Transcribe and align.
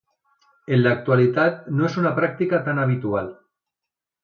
En 0.77 0.79
l'actualitat 0.85 1.59
no 1.81 1.87
és 1.91 1.99
una 2.05 2.15
pràctica 2.21 2.63
tan 2.71 2.83
habitual. 2.87 3.31